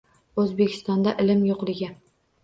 O‘zbekistonda 0.43 1.13
ilm 1.23 1.43
yo‘qligi 1.49 1.91